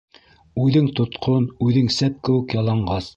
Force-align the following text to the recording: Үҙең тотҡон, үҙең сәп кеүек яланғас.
Үҙең 0.63 0.87
тотҡон, 0.99 1.45
үҙең 1.67 1.93
сәп 1.99 2.17
кеүек 2.29 2.57
яланғас. 2.63 3.09